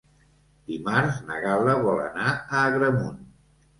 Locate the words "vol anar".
1.85-2.27